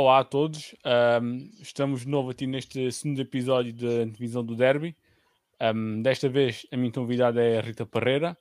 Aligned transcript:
Olá 0.00 0.20
a 0.20 0.24
todos, 0.24 0.76
um, 1.20 1.50
estamos 1.60 2.02
de 2.02 2.08
novo 2.08 2.30
aqui 2.30 2.46
neste 2.46 2.92
segundo 2.92 3.20
episódio 3.20 3.72
da 3.72 4.04
divisão 4.04 4.44
do 4.44 4.54
Derby. 4.54 4.94
Um, 5.60 6.02
desta 6.02 6.28
vez 6.28 6.64
a 6.70 6.76
minha 6.76 6.92
convidada 6.92 7.42
é 7.42 7.58
a 7.58 7.60
Rita 7.60 7.84
Parreira. 7.84 8.38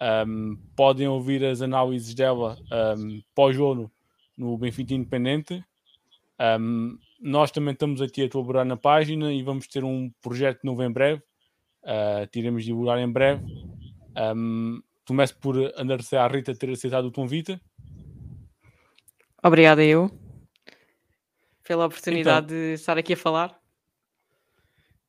Um, 0.00 0.56
podem 0.76 1.08
ouvir 1.08 1.44
as 1.44 1.60
análises 1.60 2.14
dela 2.14 2.56
pós-jogo 3.34 3.90
no 4.36 4.56
Benfica 4.56 4.94
Independente. 4.94 5.60
nós 7.20 7.50
também 7.50 7.72
estamos 7.72 8.00
aqui 8.00 8.22
a 8.22 8.30
colaborar 8.30 8.64
na 8.64 8.76
página 8.76 9.32
e 9.32 9.42
vamos 9.42 9.66
ter 9.66 9.82
um 9.82 10.08
projeto 10.22 10.60
novo 10.62 10.84
em 10.84 10.90
breve. 10.92 11.20
Uh, 11.82 12.28
tiremos 12.30 12.64
divulgar 12.64 13.00
em 13.00 13.10
breve. 13.10 13.42
começo 15.04 15.36
por 15.38 15.56
agradecer 15.76 16.16
à 16.16 16.28
Rita 16.28 16.54
ter 16.54 16.70
aceitado 16.70 17.06
o 17.06 17.12
convite. 17.12 17.60
Obrigada 19.42 19.84
eu 19.84 20.25
pela 21.66 21.86
oportunidade 21.86 22.46
então, 22.46 22.56
de 22.56 22.74
estar 22.74 22.96
aqui 22.96 23.12
a 23.14 23.16
falar. 23.16 23.60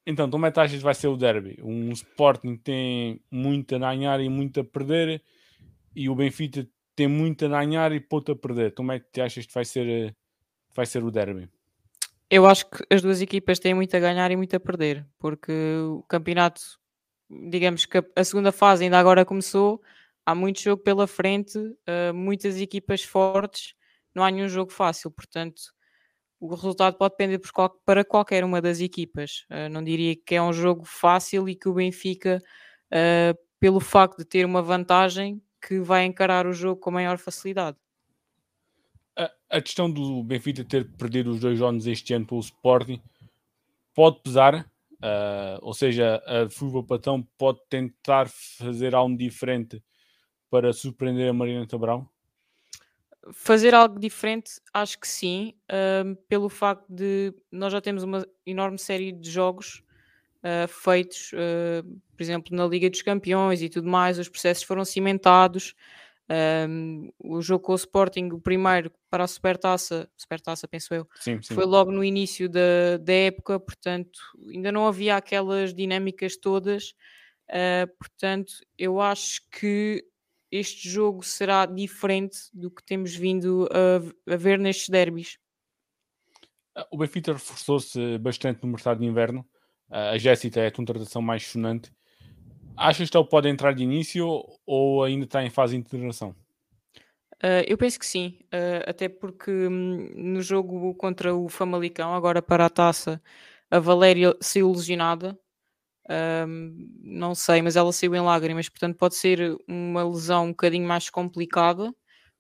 Então, 0.06 0.30
como 0.30 0.46
é 0.46 0.52
que 0.52 0.60
achas 0.60 0.78
que 0.78 0.84
vai 0.84 0.96
ser 0.96 1.08
o 1.08 1.18
derby? 1.18 1.60
Um 1.62 1.92
Sporting 1.92 2.56
tem 2.56 3.22
muito 3.30 3.76
a 3.76 3.80
ganhar 3.80 4.20
e 4.22 4.30
muito 4.30 4.62
a 4.62 4.64
perder, 4.64 5.22
e 5.96 6.10
o 6.10 6.16
Benfica 6.16 6.68
tem 6.96 7.08
muito 7.08 7.46
a 7.46 7.50
ganhar 7.50 7.92
e 7.92 8.00
pouco 8.00 8.32
a 8.32 8.36
perder. 8.36 8.74
Como 8.74 8.92
é 8.92 9.00
que 9.00 9.22
achas 9.22 9.46
que 9.46 9.54
vai 9.54 9.66
ser, 9.66 10.16
vai 10.74 10.86
ser 10.86 11.04
o 11.04 11.12
derby? 11.12 11.50
Eu 12.30 12.46
acho 12.46 12.70
que 12.70 12.84
as 12.90 13.02
duas 13.02 13.22
equipas 13.22 13.60
têm 13.60 13.74
muito 13.74 13.96
a 13.96 14.00
ganhar 14.00 14.32
e 14.32 14.36
muito 14.36 14.56
a 14.56 14.60
perder, 14.60 15.06
porque 15.20 15.52
o 15.90 16.04
campeonato, 16.04 16.62
digamos 17.30 17.86
que 17.86 18.04
a 18.16 18.24
segunda 18.24 18.52
fase 18.52 18.84
ainda 18.84 18.98
agora 18.98 19.24
começou, 19.24 19.82
há 20.26 20.34
muito 20.34 20.62
jogo 20.62 20.82
pela 20.84 21.08
frente, 21.08 21.58
uh, 21.58 22.14
muitas 22.14 22.60
equipas 22.60 23.04
fortes, 23.04 23.76
não 24.14 24.24
há 24.24 24.32
nenhum 24.32 24.50
jogo 24.50 24.72
fácil, 24.72 25.12
portanto 25.12 25.77
o 26.40 26.48
resultado 26.48 26.98
pode 26.98 27.16
depender 27.18 27.42
para 27.86 28.06
qualquer 28.06 28.44
uma 28.44 28.62
das 28.62 28.80
equipas. 28.80 29.46
Uh, 29.50 29.70
não 29.70 29.84
diria 29.84 30.16
que 30.16 30.36
é 30.36 30.42
um 30.42 30.54
jogo 30.54 30.86
fácil 30.86 31.50
e 31.50 31.56
que 31.56 31.68
o 31.68 31.74
Benfica, 31.74 32.42
uh, 32.92 33.38
pelo 33.60 33.80
facto 33.80 34.18
de 34.18 34.26
ter 34.26 34.46
uma 34.46 34.62
vantagem, 34.62 35.42
que 35.62 35.80
vai 35.80 36.06
encarar 36.06 36.46
o 36.46 36.54
jogo 36.54 36.80
com 36.80 36.92
maior 36.92 37.18
facilidade. 37.18 37.78
A, 39.16 39.32
a 39.50 39.62
questão 39.62 39.92
do 39.92 40.24
Benfica 40.24 40.64
ter 40.64 40.88
perdido 40.96 41.32
os 41.32 41.40
dois 41.40 41.58
jogos 41.58 41.88
este 41.88 42.14
ano 42.14 42.28
pelo 42.28 42.40
Sporting 42.40 43.02
pode 43.96 44.22
pesar, 44.22 44.70
uh, 44.94 45.58
ou 45.62 45.74
seja, 45.74 46.22
a 46.26 46.48
Fuva 46.50 46.84
Patão 46.84 47.28
pode 47.36 47.60
tentar 47.68 48.30
fazer 48.30 48.94
algo 48.94 49.18
diferente 49.18 49.84
para 50.52 50.72
surpreender 50.72 51.30
a 51.30 51.34
Marina 51.34 51.66
Tabrão? 51.66 52.08
Fazer 53.34 53.74
algo 53.74 54.00
diferente, 54.00 54.52
acho 54.74 55.00
que 55.00 55.08
sim, 55.08 55.54
pelo 56.28 56.50
facto 56.50 56.86
de 56.90 57.34
nós 57.52 57.72
já 57.72 57.82
temos 57.82 58.04
uma 58.04 58.26
enorme 58.46 58.78
série 58.78 59.12
de 59.12 59.30
jogos 59.30 59.84
uh, 60.44 60.68
feitos, 60.68 61.32
uh, 61.34 61.84
por 62.16 62.24
exemplo, 62.24 62.56
na 62.56 62.66
Liga 62.66 62.90
dos 62.90 63.02
Campeões 63.02 63.62
e 63.62 63.70
tudo 63.70 63.88
mais, 63.88 64.18
os 64.18 64.30
processos 64.30 64.64
foram 64.64 64.86
cimentados. 64.86 65.74
o 67.24 67.42
jogo 67.42 67.64
com 67.64 67.74
o 67.74 67.76
Sporting, 67.76 68.30
o 68.32 68.40
primeiro 68.40 68.92
para 69.10 69.24
a 69.24 69.28
Supertaça, 69.28 70.10
Supertaça 70.18 70.68
penso 70.68 70.94
eu, 70.94 71.08
sim, 71.16 71.42
sim. 71.42 71.54
foi 71.54 71.66
logo 71.66 71.92
no 71.92 72.04
início 72.04 72.50
da, 72.50 72.98
da 73.00 73.14
época, 73.14 73.60
portanto, 73.60 74.20
ainda 74.50 74.72
não 74.72 74.88
havia 74.88 75.16
aquelas 75.16 75.74
dinâmicas 75.74 76.38
todas. 76.38 76.94
Uh, 77.50 77.88
portanto, 77.98 78.54
eu 78.78 79.00
acho 79.00 79.42
que 79.50 80.04
este 80.52 80.90
jogo 80.90 81.24
será 81.24 81.66
diferente 81.66 82.38
do 82.54 82.72
que 82.72 82.84
temos 82.84 83.16
vindo 83.16 83.68
a, 83.72 84.34
a 84.34 84.38
ver 84.38 84.58
nestes 84.60 84.90
derbys. 84.90 85.38
Ah, 86.76 86.88
o 86.92 86.98
Benfica 86.98 87.34
reforçou-se 87.34 88.18
bastante 88.18 88.64
no 88.64 88.70
mercado 88.70 89.00
de 89.00 89.06
inverno. 89.06 89.46
Ah, 89.90 90.12
a 90.12 90.18
Jéssica 90.18 90.62
é 90.62 90.68
a 90.68 90.72
contratação 90.72 91.22
mais 91.22 91.46
sonante. 91.46 91.92
Achas 92.76 93.10
que 93.10 93.18
ele 93.18 93.28
pode 93.28 93.50
entrar 93.50 93.74
de 93.74 93.84
início 93.84 94.28
ou 94.66 95.04
ainda 95.04 95.26
está 95.26 95.44
em 95.44 95.50
fase 95.50 95.74
de 95.74 95.80
integração? 95.80 96.36
Uh, 97.44 97.62
eu 97.68 97.78
penso 97.78 98.00
que 98.00 98.06
sim, 98.06 98.40
uh, 98.46 98.90
até 98.90 99.08
porque 99.08 99.52
um, 99.52 100.10
no 100.16 100.42
jogo 100.42 100.94
contra 100.96 101.36
o 101.36 101.48
Famalicão, 101.50 102.16
agora 102.16 102.42
para 102.42 102.66
a 102.66 102.70
taça, 102.70 103.22
a 103.70 103.80
Valéria 103.80 104.36
saiu 104.42 104.72
lesionada 104.72 105.38
um, 106.10 106.90
não 107.02 107.36
sei, 107.36 107.62
mas 107.62 107.76
ela 107.76 107.92
saiu 107.92 108.16
em 108.16 108.22
lágrimas, 108.22 108.70
portanto 108.70 108.96
pode 108.98 109.16
ser 109.16 109.58
uma 109.68 110.04
lesão 110.04 110.46
um 110.46 110.50
bocadinho 110.50 110.88
mais 110.88 111.10
complicada. 111.10 111.94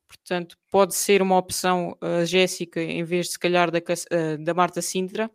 Portanto, 0.08 0.58
pode 0.72 0.96
ser 0.96 1.22
uma 1.22 1.38
opção 1.38 1.98
a 2.00 2.24
Jéssica 2.24 2.82
em 2.82 3.04
vez 3.04 3.26
de 3.26 3.34
se 3.34 3.40
calhar 3.40 3.70
da, 3.70 3.80
uh, 3.80 4.42
da 4.42 4.54
Marta 4.54 4.82
Sintra, 4.82 5.30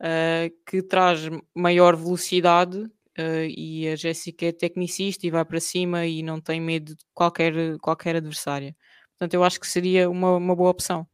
uh, 0.00 0.54
que 0.66 0.82
traz 0.82 1.22
maior 1.54 1.96
velocidade 1.96 2.78
uh, 2.78 3.46
e 3.48 3.88
a 3.88 3.96
Jéssica 3.96 4.46
é 4.46 4.52
tecnicista 4.52 5.26
e 5.26 5.30
vai 5.30 5.46
para 5.46 5.60
cima 5.60 6.04
e 6.04 6.22
não 6.22 6.42
tem 6.42 6.60
medo 6.60 6.94
de 6.94 7.02
qualquer, 7.14 7.78
qualquer 7.78 8.16
adversária. 8.16 8.76
Portanto, 9.12 9.32
eu 9.32 9.42
acho 9.42 9.58
que 9.58 9.66
seria 9.66 10.10
uma, 10.10 10.36
uma 10.36 10.54
boa 10.54 10.70
opção. 10.70 11.06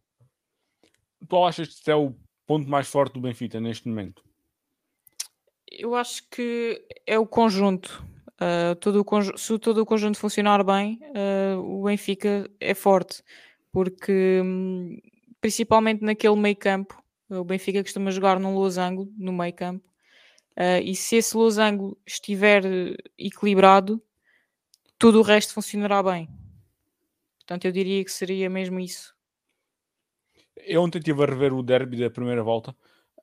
Tu 1.28 1.44
achas 1.44 1.80
que 1.80 1.90
é 1.90 1.94
o 1.94 2.14
ponto 2.46 2.68
mais 2.68 2.88
forte 2.88 3.14
do 3.14 3.20
Benfica 3.20 3.60
neste 3.60 3.88
momento? 3.88 4.25
Eu 5.70 5.94
acho 5.94 6.28
que 6.30 6.82
é 7.06 7.18
o 7.18 7.26
conjunto. 7.26 8.04
Uh, 8.36 8.74
todo 8.76 9.04
o 9.04 9.38
se 9.38 9.58
todo 9.58 9.78
o 9.78 9.86
conjunto 9.86 10.18
funcionar 10.18 10.62
bem, 10.62 11.00
uh, 11.02 11.58
o 11.58 11.84
Benfica 11.84 12.48
é 12.60 12.74
forte, 12.74 13.22
porque 13.72 14.40
um, 14.44 14.98
principalmente 15.40 16.02
naquele 16.02 16.36
meio 16.36 16.56
campo, 16.56 17.02
o 17.30 17.42
Benfica 17.42 17.82
costuma 17.82 18.10
jogar 18.10 18.38
num 18.38 18.54
losango 18.54 19.10
no 19.16 19.32
meio 19.32 19.54
campo, 19.54 19.88
uh, 20.52 20.82
e 20.84 20.94
se 20.94 21.16
esse 21.16 21.34
losango 21.34 21.98
estiver 22.06 22.62
equilibrado, 23.16 24.02
tudo 24.98 25.20
o 25.20 25.22
resto 25.22 25.54
funcionará 25.54 26.02
bem. 26.02 26.28
Portanto, 27.38 27.64
eu 27.64 27.72
diria 27.72 28.04
que 28.04 28.12
seria 28.12 28.50
mesmo 28.50 28.78
isso. 28.78 29.14
Eu 30.56 30.82
ontem 30.82 30.98
estive 30.98 31.22
a 31.22 31.26
rever 31.26 31.54
o 31.54 31.62
derby 31.62 31.96
da 31.96 32.10
primeira 32.10 32.42
volta 32.42 32.76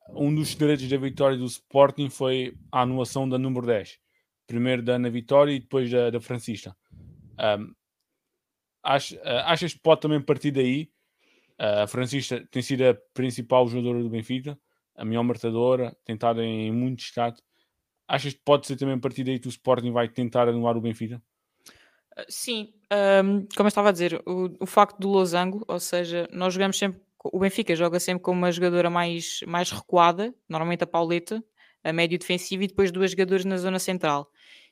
um 0.09 0.33
dos 0.33 0.49
segredos 0.49 0.87
da 0.87 0.97
vitória 0.97 1.37
do 1.37 1.45
Sporting 1.45 2.09
foi 2.09 2.55
a 2.71 2.81
anulação 2.81 3.27
da 3.27 3.37
número 3.37 3.65
10. 3.65 3.99
Primeiro 4.45 4.81
da 4.81 4.95
Ana 4.95 5.09
Vitória 5.09 5.51
e 5.53 5.59
depois 5.59 5.89
da, 5.89 6.09
da 6.09 6.19
Francisca. 6.19 6.75
Um, 7.39 7.73
ach, 8.83 9.13
ah, 9.23 9.51
achas 9.51 9.73
que 9.73 9.79
pode 9.79 10.01
também 10.01 10.21
partir 10.21 10.51
daí? 10.51 10.91
Uh, 11.59 11.83
a 11.83 11.87
Francisca 11.87 12.45
tem 12.51 12.61
sido 12.61 12.83
a 12.83 12.93
principal 13.13 13.67
jogadora 13.67 14.01
do 14.01 14.09
Benfica, 14.09 14.57
a 14.95 15.05
melhor 15.05 15.23
marcadora, 15.23 15.95
tem 16.03 16.15
estado 16.15 16.41
em 16.41 16.71
muito 16.71 16.99
destaque. 16.99 17.41
Achas 18.07 18.33
que 18.33 18.41
pode 18.43 18.67
ser 18.67 18.75
também 18.75 18.95
a 18.95 18.99
partir 18.99 19.23
daí 19.23 19.39
que 19.39 19.47
o 19.47 19.49
Sporting 19.49 19.91
vai 19.91 20.09
tentar 20.09 20.49
anular 20.49 20.75
o 20.75 20.81
Benfica? 20.81 21.21
Ah, 22.15 22.25
sim, 22.27 22.73
um, 23.23 23.47
como 23.55 23.67
eu 23.67 23.69
estava 23.69 23.89
a 23.89 23.91
dizer, 23.91 24.21
o, 24.25 24.55
o 24.59 24.65
facto 24.65 24.99
do 24.99 25.09
losango, 25.09 25.63
ou 25.67 25.79
seja, 25.79 26.27
nós 26.31 26.53
jogamos 26.53 26.77
sempre 26.77 27.01
o 27.23 27.39
Benfica 27.39 27.75
joga 27.75 27.99
sempre 27.99 28.23
com 28.23 28.31
uma 28.31 28.51
jogadora 28.51 28.89
mais, 28.89 29.39
mais 29.47 29.71
recuada, 29.71 30.33
normalmente 30.47 30.83
a 30.83 30.87
Pauleta, 30.87 31.43
a 31.83 31.93
médio 31.93 32.19
defensivo, 32.19 32.63
e 32.63 32.67
depois 32.67 32.91
duas 32.91 33.11
jogadoras 33.11 33.45
na 33.45 33.57
zona 33.57 33.79
central. 33.79 34.29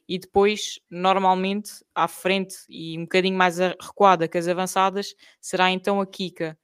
E 0.08 0.20
depois, 0.20 0.80
normalmente, 0.90 1.72
à 1.96 2.08
frente 2.08 2.56
e 2.68 2.98
um 2.98 3.04
bocadinho 3.04 3.38
mais 3.38 3.58
recuada 3.58 4.28
que 4.28 4.38
as 4.38 4.48
avançadas, 4.48 5.16
será 5.40 5.72
então 5.72 6.02
a 6.02 6.06
Kika, 6.06 6.58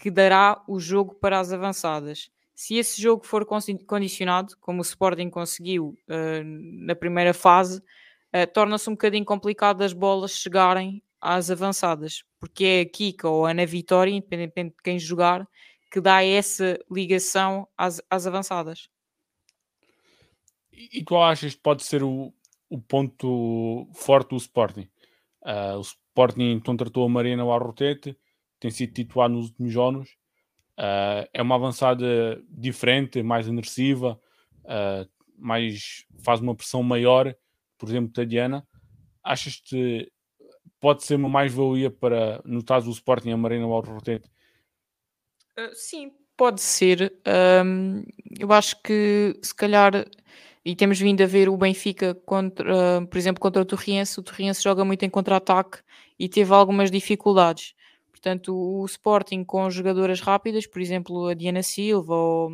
que 0.00 0.10
dará 0.10 0.62
o 0.68 0.78
jogo 0.78 1.14
para 1.14 1.38
as 1.38 1.52
avançadas. 1.52 2.30
Se 2.54 2.76
esse 2.76 3.00
jogo 3.00 3.24
for 3.24 3.46
condicionado, 3.46 4.54
como 4.60 4.80
o 4.80 4.82
Sporting 4.82 5.30
conseguiu 5.30 5.96
uh, 6.08 6.44
na 6.44 6.94
primeira 6.94 7.32
fase, 7.32 7.78
uh, 7.78 8.46
torna-se 8.52 8.90
um 8.90 8.92
bocadinho 8.92 9.24
complicado 9.24 9.80
as 9.82 9.94
bolas 9.94 10.32
chegarem 10.32 11.02
às 11.20 11.50
avançadas, 11.50 12.24
porque 12.38 12.64
é 12.64 12.80
a 12.80 12.86
Kika 12.86 13.28
ou 13.28 13.44
a 13.44 13.50
Ana 13.50 13.66
Vitória, 13.66 14.10
independentemente 14.10 14.76
de 14.76 14.82
quem 14.82 14.98
jogar, 14.98 15.46
que 15.90 16.00
dá 16.00 16.24
essa 16.24 16.78
ligação 16.90 17.68
às, 17.76 18.00
às 18.08 18.26
avançadas. 18.26 18.88
E, 20.72 21.04
qual 21.04 21.24
achas 21.24 21.54
que 21.54 21.60
pode 21.60 21.84
ser 21.84 22.02
o, 22.02 22.32
o 22.68 22.80
ponto 22.80 23.86
forte 23.94 24.30
do 24.30 24.36
Sporting? 24.36 24.88
Uh, 25.42 25.76
o 25.76 25.80
Sporting 25.80 26.60
contratou 26.60 27.04
a 27.04 27.08
Marina 27.08 27.42
Arrotete, 27.42 28.16
tem 28.58 28.70
sido 28.70 28.94
titular 28.94 29.28
nos 29.28 29.48
últimos 29.48 29.72
jogos. 29.72 30.10
Uh, 30.78 31.28
é 31.34 31.42
uma 31.42 31.56
avançada 31.56 32.42
diferente, 32.48 33.22
mais 33.22 33.48
agressiva, 33.48 34.18
uh, 34.64 35.08
mais, 35.36 36.06
faz 36.22 36.40
uma 36.40 36.54
pressão 36.54 36.82
maior, 36.82 37.34
por 37.76 37.88
exemplo, 37.88 38.12
Tadiana. 38.12 38.66
Achas 39.22 39.56
que 39.56 40.10
pode 40.80 41.04
ser 41.04 41.16
uma 41.16 41.28
mais-valia 41.28 41.90
para, 41.90 42.40
no 42.44 42.64
caso 42.64 42.86
do 42.86 42.92
Sporting, 42.92 43.30
a 43.30 43.36
Marina 43.36 43.66
Alrotete? 43.66 44.28
Uh, 45.58 45.74
sim, 45.74 46.10
pode 46.36 46.60
ser. 46.60 47.12
Um, 47.64 48.02
eu 48.38 48.50
acho 48.52 48.80
que 48.82 49.38
se 49.42 49.54
calhar, 49.54 50.06
e 50.64 50.74
temos 50.74 50.98
vindo 50.98 51.22
a 51.22 51.26
ver 51.26 51.48
o 51.48 51.56
Benfica, 51.56 52.14
contra, 52.14 53.00
uh, 53.00 53.06
por 53.06 53.18
exemplo, 53.18 53.40
contra 53.40 53.60
o 53.60 53.64
Torriense, 53.64 54.18
o 54.18 54.22
Torriense 54.22 54.62
joga 54.62 54.84
muito 54.84 55.04
em 55.04 55.10
contra-ataque 55.10 55.78
e 56.18 56.28
teve 56.28 56.52
algumas 56.52 56.90
dificuldades. 56.90 57.74
Portanto, 58.10 58.54
o 58.54 58.84
Sporting 58.86 59.44
com 59.44 59.70
jogadoras 59.70 60.20
rápidas, 60.20 60.66
por 60.66 60.80
exemplo, 60.80 61.28
a 61.28 61.34
Diana 61.34 61.62
Silva 61.62 62.14
ou 62.14 62.50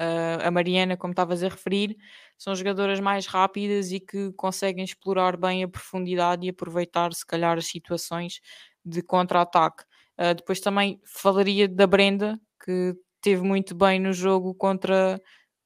uh, 0.00 0.46
a 0.46 0.50
Mariana, 0.50 0.96
como 0.96 1.12
estavas 1.12 1.42
a 1.42 1.48
referir, 1.48 1.96
são 2.38 2.54
jogadoras 2.54 2.98
mais 3.00 3.26
rápidas 3.26 3.92
e 3.92 4.00
que 4.00 4.32
conseguem 4.32 4.84
explorar 4.84 5.36
bem 5.36 5.62
a 5.62 5.68
profundidade 5.68 6.46
e 6.46 6.50
aproveitar, 6.50 7.12
se 7.12 7.26
calhar, 7.26 7.58
as 7.58 7.66
situações 7.66 8.40
de 8.84 9.02
contra-ataque. 9.02 9.84
Uh, 10.18 10.34
depois 10.34 10.60
também 10.60 11.00
falaria 11.04 11.68
da 11.68 11.86
Brenda, 11.86 12.40
que 12.64 12.94
teve 13.20 13.42
muito 13.42 13.74
bem 13.74 14.00
no 14.00 14.12
jogo 14.12 14.54
contra 14.54 15.20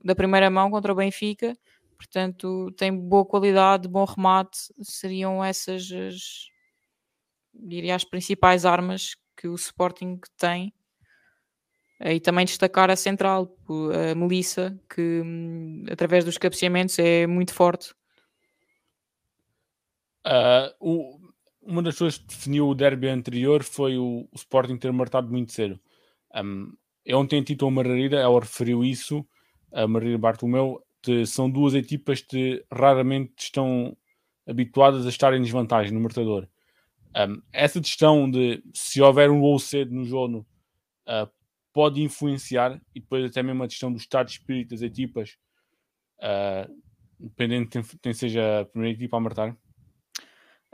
da 0.04 0.14
primeira 0.14 0.50
mão 0.50 0.70
contra 0.70 0.92
o 0.92 0.96
Benfica, 0.96 1.56
portanto 1.96 2.70
tem 2.76 2.94
boa 2.94 3.24
qualidade, 3.24 3.88
bom 3.88 4.04
remate, 4.04 4.58
seriam 4.82 5.42
essas 5.42 5.90
as, 5.90 6.48
diria 7.54 7.94
as 7.94 8.04
principais 8.04 8.66
armas 8.66 9.16
que 9.36 9.48
o 9.48 9.54
Sporting 9.54 10.20
tem. 10.36 10.74
E 12.00 12.20
também 12.20 12.44
destacar 12.44 12.90
a 12.90 12.96
central, 12.96 13.56
a 13.68 14.14
Melissa, 14.14 14.78
que 14.92 15.22
hum, 15.24 15.84
através 15.90 16.24
dos 16.24 16.36
cabeceamentos 16.36 16.98
é 16.98 17.26
muito 17.26 17.54
forte. 17.54 17.94
Uh, 20.26 20.74
o, 20.80 21.18
uma 21.62 21.82
das 21.82 21.96
coisas 21.96 22.18
que 22.18 22.26
definiu 22.26 22.68
o 22.68 22.74
derby 22.74 23.08
anterior 23.08 23.62
foi 23.62 23.96
o, 23.96 24.28
o 24.30 24.36
Sporting 24.36 24.76
ter 24.76 24.92
marcado 24.92 25.30
muito 25.30 25.52
cedo. 25.52 25.80
Um, 26.34 26.72
eu 27.04 27.18
ontem 27.18 27.42
Tito 27.42 27.70
Margarida, 27.70 28.16
ela 28.16 28.40
referiu 28.40 28.82
isso, 28.84 29.26
a 29.72 29.86
Margarida 29.86 30.18
Bartolomeu, 30.18 30.82
de, 31.02 31.26
são 31.26 31.50
duas 31.50 31.74
equipas 31.74 32.20
que 32.20 32.64
raramente 32.72 33.34
estão 33.38 33.96
habituadas 34.46 35.06
a 35.06 35.08
estar 35.08 35.34
em 35.34 35.42
desvantagem 35.42 35.92
no 35.92 36.00
marcador. 36.00 36.48
Um, 37.16 37.40
essa 37.52 37.80
questão 37.80 38.28
de 38.30 38.62
se 38.72 39.00
houver 39.00 39.30
um 39.30 39.40
gol 39.40 39.58
cedo 39.58 39.94
no 39.94 40.04
jogo 40.04 40.46
uh, 41.06 41.30
pode 41.74 42.00
influenciar 42.00 42.80
e 42.94 43.00
depois 43.00 43.24
até 43.24 43.42
mesmo 43.42 43.64
a 43.64 43.68
questão 43.68 43.92
do 43.92 43.98
estado 43.98 44.26
de 44.26 44.34
espírito 44.34 44.70
das 44.70 44.80
equipas, 44.80 45.36
uh, 46.20 46.72
dependendo 47.18 47.64
de 47.64 47.70
quem, 47.70 47.82
quem 48.00 48.14
seja 48.14 48.60
a 48.60 48.64
primeira 48.64 48.96
equipa 48.96 49.16
a 49.16 49.20
marcar. 49.20 49.50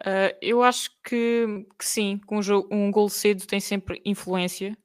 Uh, 0.01 0.37
eu 0.43 0.63
acho 0.63 0.91
que, 1.03 1.67
que 1.79 1.87
sim, 1.87 2.19
que 2.19 2.35
um, 2.35 2.41
um 2.71 2.91
gol 2.91 3.09
cedo 3.09 3.47
tem 3.47 3.61
sempre 3.61 4.01
influência 4.05 4.77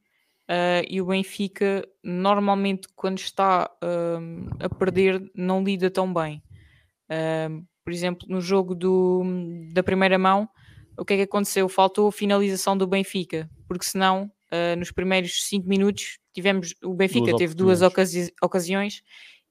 uh, 0.49 0.87
e 0.87 1.01
o 1.01 1.05
Benfica 1.05 1.85
normalmente 2.01 2.87
quando 2.95 3.19
está 3.19 3.69
a 4.59 4.69
perder 4.69 5.21
não 5.35 5.63
lida 5.63 5.91
tão 5.91 6.13
bem. 6.13 6.41
por 7.83 7.91
exemplo, 7.91 8.25
no 8.29 8.39
jogo 8.39 8.73
do, 8.73 9.21
da 9.73 9.83
primeira 9.83 10.17
mão, 10.17 10.49
o 10.97 11.03
que 11.03 11.13
é 11.13 11.17
que 11.17 11.23
aconteceu? 11.23 11.67
Faltou 11.67 12.07
a 12.07 12.11
finalização 12.11 12.77
do 12.77 12.87
Benfica, 12.87 13.49
porque 13.67 13.85
senão 13.85 14.31
nos 14.77 14.91
primeiros 14.91 15.43
5 15.47 15.67
minutos 15.67 16.19
tivemos 16.33 16.75
o 16.83 16.93
Benfica 16.93 17.27
duas 17.27 17.37
teve 17.37 17.55
duas 17.55 17.81
ocasi 17.81 18.33
ocasiões 18.41 19.01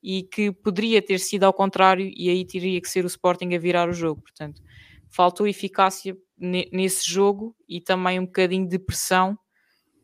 e 0.03 0.23
que 0.23 0.53
poderia 0.53 1.01
ter 1.01 1.19
sido 1.19 1.45
ao 1.45 1.53
contrário 1.53 2.13
e 2.15 2.29
aí 2.29 2.45
teria 2.45 2.81
que 2.81 2.89
ser 2.89 3.05
o 3.05 3.09
Sporting 3.09 3.55
a 3.55 3.59
virar 3.59 3.89
o 3.89 3.93
jogo. 3.93 4.21
Portanto, 4.21 4.63
faltou 5.09 5.47
eficácia 5.47 6.17
nesse 6.39 7.11
jogo 7.11 7.57
e 7.69 7.81
também 7.81 8.21
um 8.21 8.27
bocadinho 8.27 8.69
de 8.69 8.79
pressão 8.79 9.39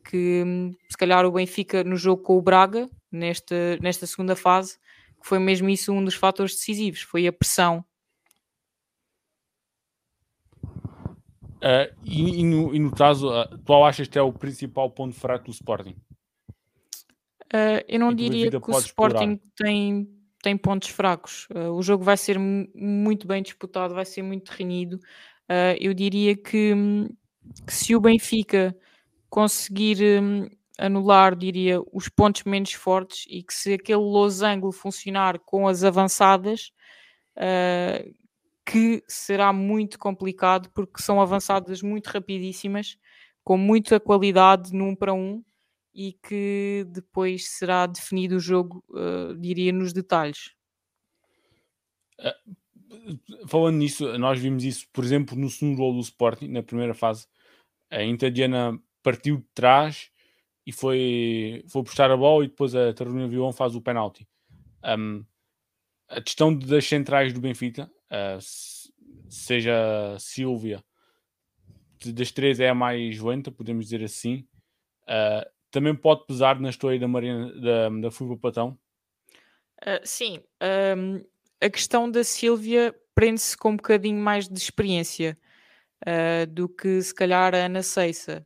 que 0.03 0.43
se 0.89 0.97
calhar 0.97 1.25
o 1.25 1.31
Benfica 1.31 1.83
no 1.83 1.95
jogo 1.95 2.23
com 2.23 2.37
o 2.37 2.41
Braga, 2.41 2.89
nesta, 3.11 3.77
nesta 3.79 4.07
segunda 4.07 4.35
fase, 4.35 4.77
que 5.21 5.27
foi 5.27 5.37
mesmo 5.37 5.69
isso 5.69 5.93
um 5.93 6.03
dos 6.03 6.15
fatores 6.15 6.55
decisivos, 6.55 7.01
foi 7.01 7.27
a 7.27 7.33
pressão. 7.33 7.85
Uh, 11.61 11.93
e, 12.03 12.39
e, 12.39 12.43
no, 12.43 12.73
e, 12.73 12.79
no, 12.79 12.91
caso, 12.91 13.29
uh, 13.29 13.57
qual 13.65 13.85
achas 13.85 14.07
que 14.07 14.17
é 14.17 14.21
o 14.21 14.33
principal 14.33 14.89
ponto 14.89 15.15
fraco 15.15 15.45
do 15.45 15.51
Sporting? 15.51 15.95
Uh, 17.53 17.85
eu 17.87 17.99
não 17.99 18.13
diria 18.13 18.49
que 18.49 18.57
o 18.57 18.79
Sporting 18.79 19.39
tem 19.55 20.17
tem 20.41 20.57
pontos 20.57 20.89
fracos. 20.89 21.47
O 21.71 21.83
jogo 21.83 22.03
vai 22.03 22.17
ser 22.17 22.39
muito 22.39 23.27
bem 23.27 23.43
disputado, 23.43 23.93
vai 23.93 24.05
ser 24.05 24.23
muito 24.23 24.49
renhido. 24.49 24.99
Eu 25.79 25.93
diria 25.93 26.35
que, 26.35 26.73
que, 27.67 27.71
se 27.71 27.95
o 27.95 28.01
Benfica 28.01 28.75
conseguir 29.29 29.99
um, 30.19 30.49
anular, 30.79 31.35
diria, 31.35 31.79
os 31.93 32.09
pontos 32.09 32.43
menos 32.43 32.73
fortes 32.73 33.25
e 33.29 33.43
que 33.43 33.53
se 33.53 33.73
aquele 33.73 33.99
losango 33.99 34.71
funcionar 34.71 35.37
com 35.39 35.67
as 35.67 35.83
avançadas, 35.83 36.71
uh, 37.37 38.13
que 38.71 39.03
será 39.05 39.51
muito 39.51 39.99
complicado 39.99 40.69
porque 40.73 41.01
são 41.01 41.19
avançadas 41.19 41.81
muito 41.81 42.07
rapidíssimas, 42.07 42.97
com 43.43 43.57
muita 43.57 43.99
qualidade 43.99 44.71
num 44.73 44.95
para 44.95 45.13
um 45.13 45.43
e 45.93 46.13
que 46.13 46.85
depois 46.87 47.49
será 47.49 47.85
definido 47.85 48.37
o 48.37 48.39
jogo, 48.39 48.81
uh, 48.91 49.35
diria, 49.35 49.73
nos 49.73 49.91
detalhes. 49.91 50.55
Uh, 52.17 53.45
falando 53.45 53.75
nisso, 53.75 54.17
nós 54.17 54.39
vimos 54.39 54.63
isso, 54.63 54.87
por 54.93 55.03
exemplo, 55.03 55.37
no 55.37 55.49
segundo 55.49 55.75
gol 55.75 55.93
do 55.93 55.99
Sporting, 55.99 56.47
na 56.47 56.63
primeira 56.63 56.93
fase. 56.93 57.27
A 57.89 58.01
Intadiana 58.01 58.81
partiu 59.03 59.39
de 59.39 59.45
trás 59.53 60.09
e 60.65 60.71
foi, 60.71 61.65
foi 61.67 61.81
buscar 61.81 62.09
a 62.09 62.15
bola 62.15 62.45
e 62.45 62.47
depois 62.47 62.73
a 62.73 62.93
Carolina 62.93 63.27
Vilão 63.27 63.51
faz 63.51 63.75
o 63.75 63.81
penalti. 63.81 64.25
Um, 64.97 65.25
a 66.11 66.21
questão 66.21 66.55
das 66.55 66.85
centrais 66.85 67.33
do 67.33 67.39
Benfica, 67.39 67.89
uh, 68.11 68.39
seja 69.29 70.17
Silvia, 70.19 70.83
das 72.05 72.31
três 72.31 72.59
é 72.59 72.69
a 72.69 72.75
mais 72.75 73.19
lenta, 73.19 73.51
podemos 73.51 73.85
dizer 73.85 74.03
assim. 74.03 74.47
Uh, 75.03 75.47
também 75.69 75.95
pode 75.95 76.25
pesar 76.25 76.59
na 76.59 76.69
história 76.69 76.99
da 76.99 77.07
Marina 77.07 77.53
da, 77.61 77.89
da 77.89 78.11
Fuba 78.11 78.37
Patão? 78.37 78.77
Uh, 79.81 80.01
sim, 80.03 80.39
um, 80.97 81.23
a 81.61 81.69
questão 81.69 82.09
da 82.09 82.23
Silvia 82.23 82.93
prende-se 83.15 83.55
com 83.55 83.71
um 83.71 83.77
bocadinho 83.77 84.19
mais 84.19 84.47
de 84.47 84.59
experiência 84.59 85.37
uh, 86.05 86.45
do 86.47 86.67
que 86.67 87.01
se 87.01 87.13
calhar 87.13 87.53
a 87.55 87.65
Ana 87.65 87.83
Seissa. 87.83 88.45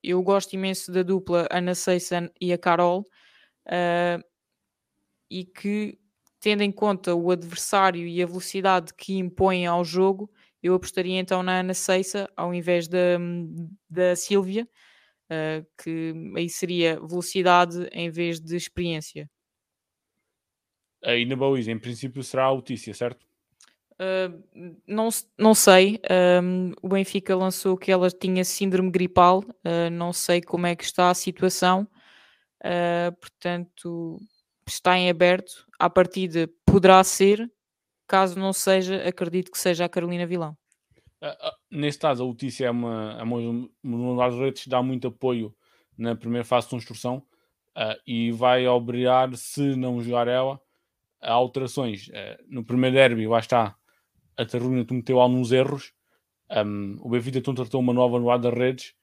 Eu 0.00 0.22
gosto 0.22 0.52
imenso 0.52 0.92
da 0.92 1.02
dupla 1.02 1.48
Ana 1.50 1.74
Seissa 1.74 2.32
e 2.40 2.52
a 2.52 2.58
Carol 2.58 3.04
e 5.28 5.44
que, 5.44 5.98
tendo 6.40 6.62
em 6.62 6.72
conta 6.72 7.14
o 7.14 7.30
adversário 7.30 8.06
e 8.06 8.22
a 8.22 8.26
velocidade 8.26 8.94
que 8.94 9.16
impõem 9.16 9.66
ao 9.66 9.84
jogo, 9.84 10.30
eu 10.62 10.74
apostaria 10.74 11.18
então 11.18 11.42
na 11.42 11.60
Ana 11.60 11.74
Seissa 11.74 12.28
ao 12.36 12.54
invés 12.54 12.88
da, 12.88 13.18
da 13.88 14.16
Silvia 14.16 14.68
uh, 15.30 15.66
que 15.82 16.12
aí 16.36 16.48
seria 16.48 16.98
velocidade 17.00 17.88
em 17.92 18.10
vez 18.10 18.40
de 18.40 18.56
experiência. 18.56 19.30
Aí 21.02 21.24
na 21.24 21.36
Bois, 21.36 21.66
em 21.66 21.78
princípio, 21.78 22.22
será 22.22 22.44
a 22.44 22.52
Letícia, 22.52 22.92
certo? 22.92 23.26
Uh, 23.94 24.76
não, 24.86 25.08
não 25.38 25.54
sei. 25.54 25.98
Um, 26.42 26.72
o 26.82 26.88
Benfica 26.88 27.34
lançou 27.34 27.76
que 27.76 27.90
ela 27.90 28.10
tinha 28.10 28.44
síndrome 28.44 28.90
gripal. 28.90 29.40
Uh, 29.64 29.90
não 29.90 30.12
sei 30.12 30.42
como 30.42 30.66
é 30.66 30.76
que 30.76 30.84
está 30.84 31.10
a 31.10 31.14
situação. 31.14 31.88
Uh, 32.62 33.16
portanto, 33.18 34.18
está 34.72 34.98
em 34.98 35.08
aberto. 35.10 35.66
À 35.78 35.88
partida, 35.88 36.48
poderá 36.64 37.02
ser. 37.04 37.50
Caso 38.06 38.38
não 38.38 38.52
seja, 38.52 39.06
acredito 39.06 39.50
que 39.50 39.58
seja 39.58 39.84
a 39.84 39.88
Carolina 39.88 40.26
Vilão. 40.26 40.56
Uh, 41.22 41.52
neste 41.70 42.00
caso, 42.00 42.24
a 42.24 42.26
Letícia 42.26 42.66
é 42.66 42.70
uma, 42.70 43.16
é 43.18 43.22
uma, 43.22 43.68
uma 43.82 44.24
das 44.24 44.34
redes 44.34 44.66
dá 44.66 44.82
muito 44.82 45.08
apoio 45.08 45.54
na 45.96 46.16
primeira 46.16 46.44
fase 46.44 46.66
de 46.66 46.70
construção 46.70 47.18
uh, 47.76 48.00
e 48.06 48.32
vai 48.32 48.66
obrigar, 48.66 49.36
se 49.36 49.76
não 49.76 50.00
jogar 50.00 50.28
ela, 50.28 50.58
a 51.20 51.32
alterações. 51.32 52.08
Uh, 52.08 52.42
no 52.48 52.64
primeiro 52.64 52.96
derby, 52.96 53.26
lá 53.26 53.38
está, 53.38 53.76
a 54.34 54.46
Tarruna 54.46 54.84
cometeu 54.84 55.20
alguns 55.20 55.52
erros. 55.52 55.92
Um, 56.50 56.96
o 57.00 57.10
Benfica 57.10 57.42
contratou 57.42 57.80
uma 57.80 57.92
nova 57.92 58.18
no 58.18 58.26
lado 58.26 58.42
das 58.42 58.58
redes, 58.58 58.94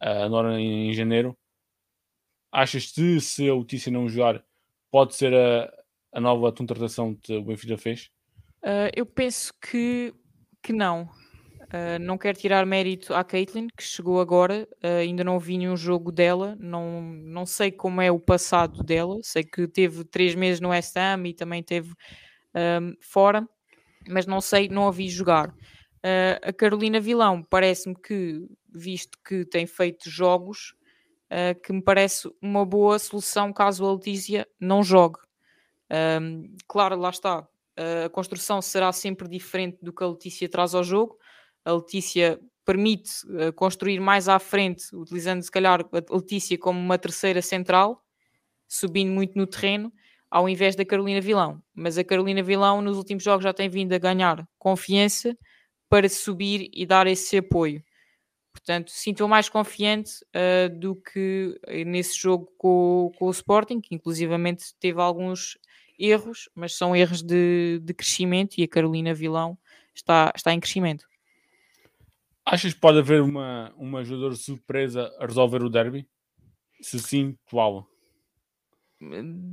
agora 0.00 0.60
em, 0.60 0.88
em, 0.88 0.92
janeiro. 0.94 1.36
Achas 2.52 2.92
que 2.92 3.20
se 3.20 3.50
a 3.50 3.54
Letícia 3.54 3.90
não 3.90 4.08
jogar, 4.08 4.42
pode 4.96 5.14
ser 5.14 5.34
a, 5.34 5.70
a 6.12 6.20
nova 6.20 6.50
contratação 6.52 7.14
que 7.14 7.36
o 7.36 7.44
Benfica 7.44 7.76
fez? 7.76 8.10
eu 8.96 9.06
penso 9.06 9.52
que, 9.60 10.12
que 10.60 10.72
não 10.72 11.08
Uh, 11.66 11.98
não 12.00 12.16
quero 12.16 12.38
tirar 12.38 12.64
mérito 12.64 13.12
à 13.12 13.24
Caitlyn, 13.24 13.66
que 13.76 13.82
chegou 13.82 14.20
agora, 14.20 14.68
uh, 14.84 15.00
ainda 15.00 15.24
não 15.24 15.36
vi 15.36 15.58
nenhum 15.58 15.76
jogo 15.76 16.12
dela, 16.12 16.56
não, 16.60 17.02
não 17.02 17.44
sei 17.44 17.72
como 17.72 18.00
é 18.00 18.08
o 18.08 18.20
passado 18.20 18.84
dela, 18.84 19.18
sei 19.22 19.42
que 19.42 19.66
teve 19.66 20.04
três 20.04 20.36
meses 20.36 20.60
no 20.60 20.68
West 20.68 20.96
Ham 20.96 21.26
e 21.26 21.34
também 21.34 21.64
teve 21.64 21.92
um, 22.54 22.94
fora, 23.00 23.44
mas 24.08 24.26
não 24.26 24.40
sei, 24.40 24.68
não 24.68 24.86
a 24.86 24.92
vi 24.92 25.08
jogar. 25.08 25.48
Uh, 25.48 26.38
a 26.40 26.52
Carolina 26.52 27.00
Vilão 27.00 27.42
parece-me 27.42 27.96
que, 27.96 28.46
visto 28.72 29.18
que 29.26 29.44
tem 29.44 29.66
feito 29.66 30.08
jogos, 30.08 30.75
que 31.64 31.72
me 31.72 31.82
parece 31.82 32.30
uma 32.40 32.64
boa 32.64 32.98
solução 32.98 33.52
caso 33.52 33.84
a 33.84 33.92
Letícia 33.92 34.46
não 34.60 34.82
jogue. 34.82 35.18
Um, 36.20 36.54
claro, 36.66 36.96
lá 36.96 37.10
está, 37.10 37.46
a 38.04 38.08
construção 38.08 38.62
será 38.62 38.92
sempre 38.92 39.28
diferente 39.28 39.78
do 39.82 39.92
que 39.92 40.02
a 40.02 40.08
Letícia 40.08 40.48
traz 40.48 40.74
ao 40.74 40.82
jogo, 40.82 41.16
a 41.64 41.72
Letícia 41.72 42.40
permite 42.64 43.10
uh, 43.26 43.52
construir 43.52 44.00
mais 44.00 44.28
à 44.28 44.38
frente, 44.38 44.84
utilizando 44.94 45.42
se 45.42 45.50
calhar 45.50 45.80
a 45.82 46.16
Letícia 46.16 46.58
como 46.58 46.78
uma 46.78 46.98
terceira 46.98 47.40
central, 47.40 48.02
subindo 48.66 49.12
muito 49.12 49.38
no 49.38 49.46
terreno, 49.46 49.92
ao 50.28 50.48
invés 50.48 50.74
da 50.74 50.84
Carolina 50.84 51.20
Vilão. 51.20 51.62
Mas 51.72 51.96
a 51.96 52.04
Carolina 52.04 52.42
Vilão 52.42 52.82
nos 52.82 52.96
últimos 52.96 53.22
jogos 53.22 53.44
já 53.44 53.52
tem 53.52 53.68
vindo 53.68 53.92
a 53.92 53.98
ganhar 53.98 54.46
confiança 54.58 55.36
para 55.88 56.08
subir 56.08 56.68
e 56.72 56.84
dar 56.84 57.06
esse 57.06 57.36
apoio. 57.36 57.82
Portanto, 58.56 58.90
sinto 58.90 59.28
mais 59.28 59.50
confiante 59.50 60.12
uh, 60.34 60.74
do 60.78 60.96
que 60.96 61.60
nesse 61.86 62.18
jogo 62.18 62.50
com, 62.56 63.12
com, 63.18 63.26
o 63.26 63.30
Sporting, 63.30 63.82
que 63.82 63.94
inclusivamente 63.94 64.74
teve 64.80 64.98
alguns 64.98 65.58
erros, 65.98 66.48
mas 66.54 66.74
são 66.74 66.96
erros 66.96 67.22
de, 67.22 67.78
de 67.82 67.92
crescimento 67.92 68.56
e 68.56 68.62
a 68.62 68.68
Carolina 68.68 69.12
Vilão 69.12 69.58
está, 69.94 70.32
está 70.34 70.54
em 70.54 70.60
crescimento. 70.60 71.04
Achas 72.46 72.72
que 72.72 72.80
pode 72.80 72.98
haver 72.98 73.20
uma, 73.20 73.74
uma 73.76 74.02
jogadora 74.02 74.34
surpresa 74.34 75.14
a 75.18 75.26
resolver 75.26 75.62
o 75.62 75.68
derby? 75.68 76.08
Se 76.80 76.98
sim, 76.98 77.36
qual? 77.50 77.86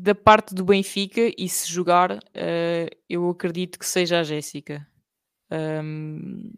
Da 0.02 0.16
parte 0.16 0.56
do 0.56 0.64
Benfica, 0.64 1.34
e 1.38 1.50
se 1.50 1.70
jogar, 1.70 2.14
uh, 2.14 2.98
eu 3.10 3.30
acredito 3.30 3.78
que 3.78 3.86
seja 3.86 4.22
a 4.22 4.24
Jéssica. 4.24 4.88
Um, 5.52 6.54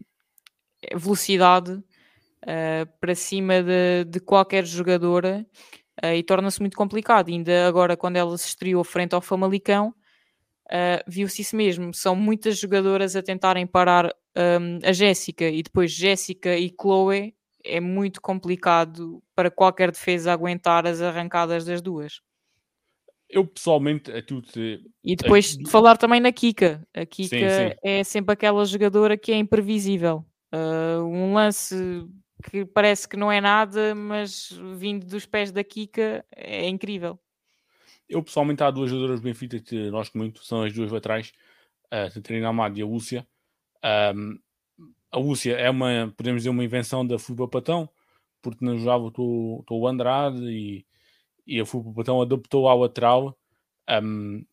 velocidade 0.95 1.83
uh, 2.45 2.89
para 2.99 3.15
cima 3.15 3.61
de, 3.61 4.05
de 4.05 4.19
qualquer 4.19 4.65
jogadora 4.65 5.45
uh, 6.03 6.13
e 6.13 6.23
torna-se 6.23 6.59
muito 6.61 6.77
complicado. 6.77 7.29
Ainda 7.29 7.67
agora, 7.67 7.97
quando 7.97 8.17
ela 8.17 8.37
se 8.37 8.47
estreou 8.47 8.83
frente 8.83 9.13
ao 9.13 9.21
Famalicão, 9.21 9.89
uh, 10.67 11.03
viu-se 11.07 11.41
isso 11.41 11.55
mesmo. 11.55 11.93
São 11.93 12.15
muitas 12.15 12.57
jogadoras 12.57 13.15
a 13.15 13.23
tentarem 13.23 13.65
parar 13.65 14.13
um, 14.37 14.79
a 14.87 14.91
Jéssica 14.91 15.49
e 15.49 15.63
depois 15.63 15.91
Jéssica 15.91 16.57
e 16.57 16.73
Chloe. 16.79 17.35
É 17.67 17.79
muito 17.79 18.21
complicado 18.21 19.23
para 19.33 19.49
qualquer 19.49 19.89
defesa 19.89 20.31
aguentar 20.31 20.85
as 20.85 21.01
arrancadas 21.01 21.65
das 21.65 21.81
duas. 21.81 22.21
Eu 23.27 23.43
pessoalmente, 23.47 24.11
a 24.11 24.21
tudo. 24.21 24.47
E 25.03 25.15
depois 25.15 25.57
de 25.57 25.67
falar 25.67 25.97
também 25.97 26.19
na 26.19 26.31
Kika. 26.31 26.87
A 26.93 27.07
Kika 27.07 27.27
sim, 27.27 27.39
sim. 27.39 27.75
é 27.83 28.03
sempre 28.03 28.33
aquela 28.33 28.63
jogadora 28.65 29.17
que 29.17 29.31
é 29.31 29.35
imprevisível. 29.35 30.23
Uh, 30.53 31.03
um 31.03 31.33
lance 31.33 31.75
que 32.49 32.63
parece 32.65 33.07
que 33.07 33.17
não 33.17 33.31
é 33.31 33.41
nada, 33.41 33.95
mas 33.95 34.51
vindo 34.77 35.05
dos 35.05 35.25
pés 35.25 35.51
da 35.51 35.63
Kika 35.63 36.23
é 36.31 36.67
incrível. 36.67 37.19
Eu 38.07 38.21
pessoalmente 38.21 38.63
há 38.63 38.69
duas 38.69 38.89
jogadoras 38.89 39.19
do 39.19 39.23
Benfica 39.23 39.59
que 39.59 39.89
gosto 39.89 40.17
muito, 40.17 40.43
são 40.45 40.61
as 40.61 40.71
duas 40.71 40.91
laterais, 40.91 41.33
a 41.89 42.09
Catarina 42.11 42.49
Amado 42.49 42.77
e 42.77 42.81
a 42.83 42.85
Lúcia. 42.85 43.27
Um, 44.15 44.39
a 45.11 45.17
Lúcia 45.17 45.53
é 45.53 45.69
uma, 45.69 46.13
podemos 46.15 46.41
dizer, 46.41 46.49
uma 46.49 46.63
invenção 46.63 47.05
da 47.05 47.17
Futebol 47.17 47.47
Patão, 47.47 47.89
porque 48.41 48.63
não 48.63 48.77
jogava 48.77 49.11
o 49.17 49.87
Andrade 49.87 50.43
e, 50.45 50.85
e 51.47 51.59
a 51.59 51.65
Futebol 51.65 51.95
Patão 51.95 52.21
adaptou 52.21 52.67
ao 52.67 52.79
lateral. 52.79 53.35
Um, 53.89 54.45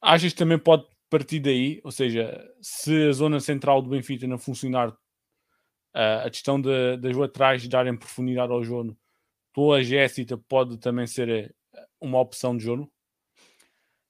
achas 0.00 0.32
que 0.32 0.38
também 0.38 0.58
pode 0.58 0.84
partir 1.08 1.38
daí? 1.38 1.80
Ou 1.84 1.92
seja, 1.92 2.44
se 2.60 3.08
a 3.08 3.12
zona 3.12 3.38
central 3.38 3.82
do 3.82 3.90
Benfica 3.90 4.26
não 4.26 4.38
funcionar, 4.38 4.96
uh, 5.98 6.26
a 6.26 6.30
questão 6.30 6.60
de, 6.60 6.96
das 6.98 7.16
laterais 7.16 7.66
darem 7.66 7.96
profundidade 7.96 8.52
ao 8.52 8.62
jogo, 8.62 8.96
tua 9.52 9.82
Jéssica 9.82 10.38
pode 10.38 10.78
também 10.78 11.06
ser 11.06 11.54
uma 12.00 12.20
opção 12.20 12.56
de 12.56 12.62
jogo? 12.62 12.90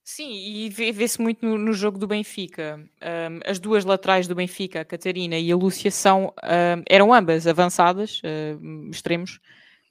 Sim, 0.03 0.31
e 0.31 0.69
vê-se 0.69 1.21
muito 1.21 1.45
no, 1.45 1.55
no, 1.55 1.71
jogo 1.71 1.99
do 1.99 2.07
Benfica. 2.07 2.83
Um, 2.99 3.39
as 3.45 3.59
duas 3.59 3.85
laterais 3.85 4.27
do 4.27 4.33
Benfica, 4.33 4.81
a 4.81 4.85
Catarina 4.85 5.37
e 5.37 5.51
a 5.51 5.55
Lúcia, 5.55 5.91
são, 5.91 6.33
um, 6.43 6.83
eram 6.89 7.13
ambas 7.13 7.45
avançadas, 7.45 8.19
uh, 8.23 8.89
extremos, 8.89 9.39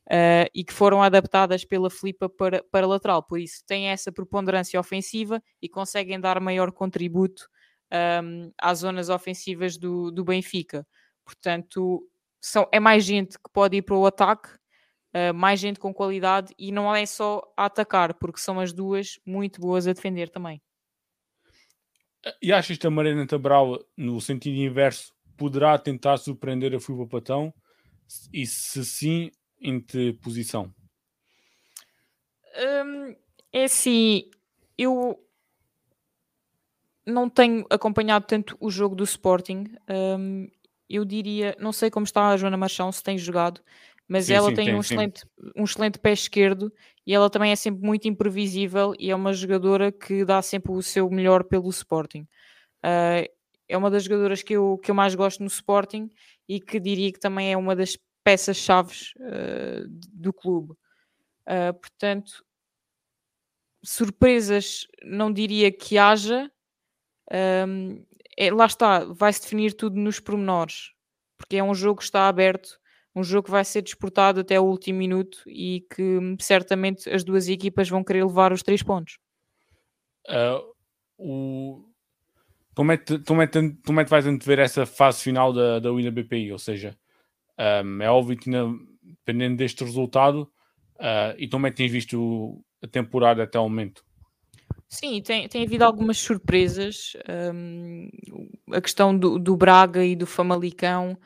uh, 0.07 0.51
e 0.53 0.65
que 0.65 0.73
foram 0.73 1.05
adaptadas 1.05 1.65
pela 1.65 1.89
Filipa 1.89 2.29
para, 2.29 2.65
para 2.65 2.85
lateral. 2.85 3.23
Por 3.23 3.39
isso, 3.39 3.63
têm 3.65 3.91
essa 3.91 4.11
preponderância 4.11 4.81
ofensiva 4.81 5.41
e 5.63 5.69
conseguem 5.69 6.19
dar 6.19 6.41
maior 6.41 6.73
contributo 6.73 7.49
um, 8.23 8.51
às 8.59 8.81
zonas 8.81 9.09
ofensivas 9.09 9.77
do, 9.77 10.11
do 10.11 10.25
Benfica. 10.25 10.85
Portanto, 11.29 12.09
são, 12.41 12.67
é 12.73 12.81
mais 12.81 13.05
gente 13.05 13.39
que 13.39 13.51
pode 13.53 13.77
ir 13.77 13.83
para 13.83 13.95
o 13.95 14.07
ataque 14.07 14.49
uh, 15.15 15.35
mais 15.35 15.61
gente 15.61 15.79
com 15.79 15.93
qualidade 15.93 16.55
e 16.59 16.73
não 16.73 16.95
é 16.97 17.05
só 17.05 17.43
a 17.55 17.67
atacar, 17.67 18.15
porque 18.15 18.41
são 18.41 18.59
as 18.59 18.73
duas 18.73 19.21
muito 19.27 19.61
boas 19.61 19.87
a 19.87 19.93
defender 19.93 20.31
também. 20.31 20.63
E 22.41 22.51
achas 22.51 22.79
que 22.79 22.87
a 22.87 22.91
Marina 22.91 23.27
Tabral, 23.27 23.79
no 23.95 24.19
sentido 24.23 24.57
inverso, 24.57 25.13
poderá 25.37 25.77
tentar 25.79 26.17
surpreender 26.17 26.75
a 26.75 26.81
Fuba 26.81 27.07
Patão? 27.07 27.53
E 28.33 28.47
se 28.47 28.83
sim, 28.87 29.31
em 29.61 29.83
que 29.83 30.15
posição? 30.15 30.75
Um, 32.87 33.15
é 33.53 33.65
assim, 33.65 34.31
eu 34.79 35.23
não 37.05 37.29
tenho 37.29 37.67
acompanhado 37.69 38.27
tanto 38.27 38.57
o 38.59 38.71
jogo 38.71 38.97
do 38.97 39.05
Sporting. 39.05 39.67
Um, 39.89 40.49
eu 40.89 41.05
diria, 41.05 41.57
não 41.59 41.73
sei 41.73 41.91
como 41.91 42.05
está 42.05 42.29
a 42.29 42.37
Joana 42.37 42.57
Marchão, 42.57 42.91
se 42.91 43.03
tem 43.03 43.19
jogado, 43.19 43.61
mas 44.07 44.27
sim, 44.27 44.33
ela 44.33 44.49
sim, 44.49 44.55
tem, 44.55 44.67
tem 44.67 44.75
um, 44.75 44.81
excelente, 44.81 45.27
um 45.55 45.65
excelente 45.65 45.99
pé 45.99 46.13
esquerdo 46.13 46.73
e 47.07 47.15
ela 47.15 47.29
também 47.29 47.53
é 47.53 47.57
sempre 47.57 47.85
muito 47.85 48.09
imprevisível 48.09 48.95
e 48.99 49.11
é 49.11 49.15
uma 49.15 49.33
jogadora 49.33 49.93
que 49.93 50.25
dá 50.25 50.41
sempre 50.41 50.73
o 50.73 50.83
seu 50.83 51.11
melhor 51.11 51.45
pelo 51.45 51.69
Sporting. 51.69 52.23
Uh, 52.85 53.29
é 53.69 53.77
uma 53.77 53.91
das 53.91 54.05
jogadoras 54.05 54.43
que 54.43 54.55
eu, 54.55 54.79
que 54.83 54.91
eu 54.91 54.95
mais 54.95 55.15
gosto 55.15 55.41
no 55.41 55.49
Sporting 55.49 56.11
e 56.49 56.59
que 56.59 56.81
diria 56.81 57.13
que 57.13 57.21
também 57.21 57.53
é 57.53 57.57
uma 57.57 57.77
das 57.77 57.99
peças-chaves 58.25 59.13
uh, 59.17 59.87
do 60.13 60.33
clube. 60.33 60.73
Uh, 61.47 61.75
portanto, 61.79 62.45
surpresas 63.83 64.87
não 65.05 65.33
diria 65.33 65.71
que 65.71 65.99
haja. 65.99 66.51
Um, 67.67 68.05
é, 68.39 68.53
lá 68.53 68.67
está, 68.67 69.05
vai-se 69.05 69.43
definir 69.43 69.75
tudo 69.75 69.99
nos 69.99 70.21
pormenores, 70.21 70.93
porque 71.37 71.57
é 71.57 71.65
um 71.65 71.75
jogo 71.75 71.99
que 71.99 72.05
está 72.05 72.29
aberto 72.29 72.79
um 73.19 73.25
jogo 73.25 73.47
que 73.47 73.51
vai 73.51 73.65
ser 73.65 73.83
disputado 73.83 74.41
até 74.41 74.61
o 74.61 74.65
último 74.65 74.99
minuto 74.99 75.43
e 75.47 75.85
que 75.95 76.03
hum, 76.03 76.37
certamente 76.41 77.11
as 77.11 77.25
duas 77.25 77.49
equipas 77.49 77.89
vão 77.89 78.05
querer 78.05 78.25
levar 78.25 78.53
os 78.53 78.63
três 78.63 78.83
pontos. 78.83 79.19
Uh, 80.29 80.73
o... 81.19 81.85
Como 82.75 82.93
é, 82.93 82.97
que, 82.97 83.19
como, 83.21 83.43
é 83.43 83.47
que, 83.49 83.71
como 83.85 84.01
é 84.01 84.05
que 84.05 84.11
vais 84.11 84.27
antever 84.27 84.61
essa 84.61 84.87
fase 84.87 85.21
final 85.21 85.53
da, 85.53 85.81
da 85.81 85.91
Wina 85.91 86.13
BPI? 86.13 86.53
Ou 86.53 86.61
seja, 86.61 86.97
um, 87.85 88.01
é 88.01 88.09
óbvio 88.09 88.37
que 88.37 88.49
dependendo 89.03 89.57
deste 89.57 89.83
resultado, 89.83 90.43
uh, 90.95 91.35
e 91.37 91.49
como 91.49 91.67
é 91.67 91.71
que 91.71 91.77
tens 91.77 91.91
visto 91.91 92.65
a 92.81 92.87
temporada 92.87 93.43
até 93.43 93.59
o 93.59 93.69
momento? 93.69 94.05
Sim, 94.89 95.21
tem, 95.21 95.49
tem 95.49 95.65
havido 95.65 95.85
algumas 95.85 96.19
surpresas. 96.19 97.13
Um, 97.55 98.09
a 98.73 98.81
questão 98.81 99.17
do, 99.17 99.39
do 99.39 99.57
Braga 99.57 100.05
e 100.05 100.17
do 100.17 100.27
Famalicão 100.27 101.19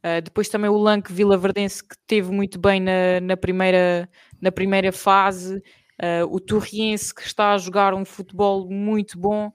Uh, 0.00 0.22
depois 0.22 0.48
também 0.48 0.70
o 0.70 0.78
Lanque 0.78 1.12
Vila 1.12 1.36
Verdense 1.36 1.86
que 1.86 1.94
teve 2.06 2.32
muito 2.32 2.58
bem 2.58 2.80
na, 2.80 3.20
na, 3.20 3.36
primeira, 3.36 4.08
na 4.40 4.50
primeira 4.50 4.92
fase. 4.92 5.62
Uh, 6.02 6.24
o 6.30 6.40
Torriense 6.40 7.14
que 7.14 7.20
está 7.20 7.52
a 7.52 7.58
jogar 7.58 7.92
um 7.92 8.04
futebol 8.04 8.68
muito 8.70 9.18
bom. 9.18 9.48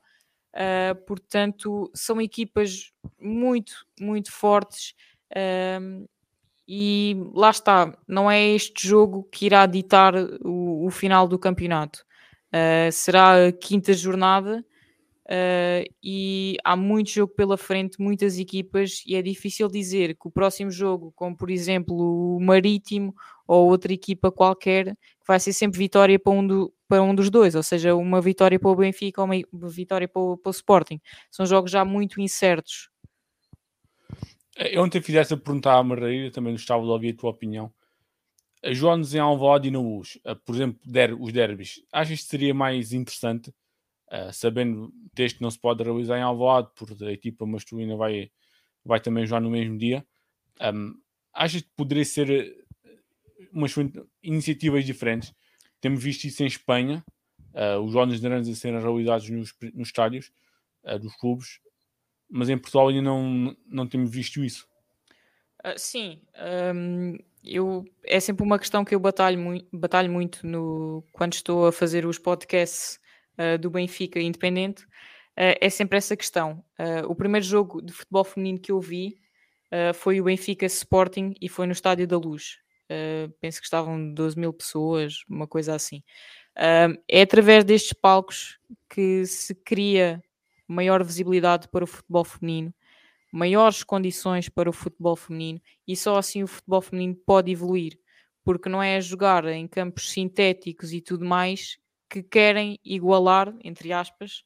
Uh, 0.54 0.96
portanto, 1.08 1.92
são 1.94 2.22
equipas 2.22 2.92
muito, 3.20 3.74
muito 4.00 4.32
fortes. 4.32 4.94
e 6.68 7.16
lá 7.34 7.50
está, 7.50 7.96
não 8.08 8.30
é 8.30 8.42
este 8.42 8.88
jogo 8.88 9.24
que 9.32 9.46
irá 9.46 9.66
ditar 9.66 10.14
o, 10.44 10.86
o 10.86 10.92
final 10.92 11.28
do 11.28 11.40
campeonato. 11.40 12.06
Será 12.92 13.48
a 13.48 13.52
quinta 13.52 13.94
jornada 13.94 14.66
Uh, 15.26 15.82
e 16.04 16.56
há 16.64 16.76
muito 16.76 17.10
jogo 17.10 17.34
pela 17.34 17.58
frente, 17.58 18.00
muitas 18.00 18.38
equipas, 18.38 19.02
e 19.08 19.16
é 19.16 19.24
difícil 19.24 19.68
dizer 19.68 20.16
que 20.16 20.28
o 20.28 20.32
próximo 20.32 20.70
jogo, 20.70 21.12
como 21.16 21.36
por 21.36 21.50
exemplo 21.50 21.96
o 22.36 22.40
Marítimo 22.40 23.16
ou 23.48 23.68
outra 23.68 23.92
equipa 23.92 24.32
qualquer, 24.32 24.96
vai 25.28 25.40
ser 25.40 25.52
sempre 25.54 25.80
vitória 25.80 26.20
para 26.20 26.32
um, 26.32 26.46
do, 26.46 26.72
para 26.88 27.02
um 27.02 27.16
dos 27.16 27.32
dois, 27.32 27.56
ou 27.56 27.64
seja, 27.64 27.96
uma 27.96 28.22
vitória 28.22 28.60
para 28.60 28.70
o 28.70 28.76
Benfica 28.76 29.20
ou 29.20 29.28
uma 29.28 29.68
vitória 29.68 30.08
para 30.08 30.22
o, 30.22 30.38
para 30.38 30.50
o 30.50 30.52
Sporting. 30.52 31.02
São 31.32 31.44
jogos 31.44 31.72
já 31.72 31.84
muito 31.84 32.22
incertos. 32.22 32.92
Eu 34.56 34.84
ontem 34.84 35.02
fizesse 35.02 35.34
a 35.34 35.38
perguntar 35.38 35.80
à 35.80 35.84
Marreira, 35.84 36.32
também 36.32 36.54
gostava 36.54 36.84
de 36.84 36.90
ouvir 36.90 37.14
a 37.14 37.18
tua 37.18 37.32
opinião. 37.32 37.74
Jones 38.74 39.14
em 39.14 39.20
Alvalade 39.20 39.68
e 39.68 39.72
no 39.72 39.82
Luz, 39.82 40.18
por 40.46 40.56
exemplo, 40.56 40.80
der, 40.86 41.14
os 41.14 41.32
derbys, 41.32 41.82
achas 41.92 42.22
que 42.22 42.28
seria 42.28 42.54
mais 42.54 42.94
interessante? 42.94 43.54
Uh, 44.08 44.32
sabendo 44.32 44.94
que 45.16 45.42
não 45.42 45.50
se 45.50 45.60
pode 45.60 45.84
realizar 45.84 46.18
em 46.18 46.22
Alvalade, 46.22 46.70
porque 46.76 47.04
a 47.04 47.12
equipa 47.12 47.46
masculina 47.46 47.96
vai, 47.96 48.32
vai 48.84 49.00
também 49.00 49.26
jogar 49.26 49.42
no 49.42 49.50
mesmo 49.50 49.78
dia. 49.78 50.06
Um, 50.62 50.94
achas 51.34 51.62
que 51.62 51.70
poderia 51.76 52.06
ser 52.06 52.30
eh, 52.30 52.66
umas 53.52 53.74
iniciativas 54.24 54.86
diferentes? 54.86 55.34
Temos 55.82 56.04
visto 56.04 56.24
isso 56.24 56.44
em 56.44 56.48
Espanha, 56.48 57.04
uh, 57.54 57.80
os 57.80 57.92
jogos 57.92 58.20
grandes 58.20 58.50
a 58.50 58.56
serem 58.56 58.80
realizados 58.80 59.30
nos, 59.30 59.54
nos 59.74 59.90
estádios 59.90 60.32
uh, 60.84 60.98
dos 60.98 61.16
clubes, 61.16 61.60
mas 62.30 62.50
em 62.50 62.58
Portugal 62.58 62.88
ainda 62.88 63.02
não, 63.02 63.56
não 63.66 63.88
temos 63.88 64.10
visto 64.10 64.44
isso. 64.44 64.68
Uh, 65.66 65.78
sim, 65.78 66.22
um, 66.74 67.18
eu, 67.46 67.86
é 68.04 68.20
sempre 68.20 68.44
uma 68.44 68.60
questão 68.60 68.84
que 68.84 68.96
eu 68.96 69.00
batalho, 69.00 69.40
muito, 69.40 69.68
batalho 69.72 70.12
muito 70.12 70.46
no, 70.46 71.04
quando 71.12 71.34
estou 71.34 71.68
a 71.68 71.72
fazer 71.72 72.06
os 72.06 72.18
podcasts 72.18 73.00
uh, 73.38 73.58
do 73.58 73.70
Benfica 73.70 74.20
Independente. 74.20 74.84
Uh, 75.38 75.54
é 75.60 75.70
sempre 75.70 75.98
essa 75.98 76.16
questão. 76.16 76.64
o 77.08 77.16
primeiro 77.16 77.46
jogo 77.46 77.82
de 77.82 77.92
futebol 77.94 78.24
feminino 78.24 78.60
que 78.60 78.72
eu 78.72 78.80
vi 78.80 79.20
foi 79.94 80.22
o 80.22 80.24
Benfica 80.24 80.66
Sporting 80.66 81.34
e 81.42 81.50
foi 81.50 81.66
no 81.66 81.74
Estádio 81.74 82.08
da 82.08 82.18
Luz. 82.18 82.60
penso 83.42 83.60
que 83.60 83.66
estavam 83.66 84.14
12 84.14 84.40
mil 84.40 84.54
pessoas, 84.54 85.26
uma 85.28 85.46
coisa 85.46 85.76
assim. 85.76 86.02
é 87.10 87.22
através 87.22 87.66
destes 87.66 87.92
palcos 87.92 88.58
que 88.90 89.26
se 89.26 89.54
cria 89.54 90.24
maior 90.66 91.04
visibilidade 91.04 91.68
para 91.68 91.84
o 91.84 91.88
futebol 91.88 92.24
feminino 92.24 92.74
maiores 93.36 93.84
condições 93.84 94.48
para 94.48 94.70
o 94.70 94.74
futebol 94.74 95.16
feminino 95.16 95.62
e 95.86 95.96
só 95.96 96.18
assim 96.18 96.42
o 96.42 96.48
futebol 96.48 96.82
feminino 96.82 97.16
pode 97.26 97.52
evoluir, 97.52 98.00
porque 98.46 98.70
não 98.70 98.82
é 98.82 99.02
jogar 99.02 99.46
em 99.48 99.68
campos 99.68 100.12
sintéticos 100.12 100.94
e 100.94 101.02
tudo 101.02 101.26
mais 101.26 101.78
que 102.10 102.24
querem 102.24 102.80
igualar, 102.84 103.54
entre 103.62 103.92
aspas, 103.92 104.44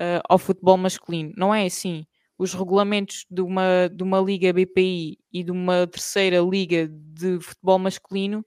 uh, 0.00 0.20
ao 0.28 0.38
futebol 0.38 0.76
masculino. 0.76 1.32
Não 1.36 1.54
é 1.54 1.64
assim. 1.64 2.06
Os 2.36 2.52
regulamentos 2.52 3.24
de 3.30 3.40
uma, 3.40 3.88
de 3.88 4.02
uma 4.02 4.20
liga 4.20 4.52
BPI 4.52 5.18
e 5.32 5.42
de 5.42 5.50
uma 5.50 5.86
terceira 5.86 6.38
liga 6.40 6.88
de 6.88 7.40
futebol 7.40 7.78
masculino 7.78 8.40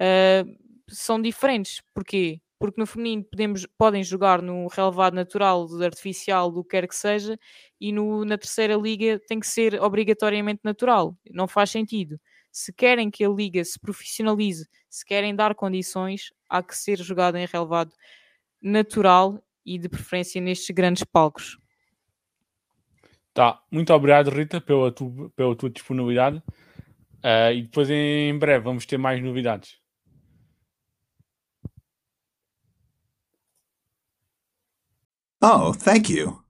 uh, 0.00 0.56
são 0.88 1.22
diferentes. 1.22 1.80
Porquê? 1.94 2.40
Porque 2.60 2.78
no 2.78 2.86
feminino 2.86 3.24
podemos, 3.24 3.66
podem 3.78 4.04
jogar 4.04 4.42
no 4.42 4.66
relevado 4.68 5.14
natural, 5.14 5.66
artificial, 5.82 6.52
do 6.52 6.62
que 6.62 6.68
quer 6.70 6.86
que 6.86 6.94
seja, 6.94 7.38
e 7.80 7.90
no, 7.90 8.22
na 8.22 8.36
terceira 8.36 8.74
liga 8.74 9.18
tem 9.26 9.40
que 9.40 9.46
ser 9.46 9.80
obrigatoriamente 9.80 10.60
natural. 10.62 11.16
Não 11.30 11.48
faz 11.48 11.70
sentido. 11.70 12.20
Se 12.52 12.70
querem 12.70 13.10
que 13.10 13.24
a 13.24 13.30
liga 13.30 13.64
se 13.64 13.80
profissionalize, 13.80 14.68
se 14.90 15.06
querem 15.06 15.34
dar 15.34 15.54
condições, 15.54 16.34
há 16.50 16.62
que 16.62 16.76
ser 16.76 16.98
jogado 16.98 17.38
em 17.38 17.46
relevado 17.46 17.92
natural 18.60 19.42
e 19.64 19.78
de 19.78 19.88
preferência 19.88 20.38
nestes 20.38 20.68
grandes 20.68 21.02
palcos. 21.02 21.58
Tá, 23.32 23.62
muito 23.70 23.90
obrigado 23.94 24.28
Rita 24.28 24.60
pela, 24.60 24.92
tu, 24.92 25.32
pela 25.34 25.56
tua 25.56 25.70
disponibilidade 25.70 26.38
uh, 26.38 27.52
e 27.54 27.62
depois 27.62 27.88
em 27.88 28.38
breve 28.38 28.64
vamos 28.64 28.84
ter 28.84 28.98
mais 28.98 29.22
novidades. 29.22 29.79
Oh, 35.42 35.72
thank 35.74 36.08
you. 36.08 36.42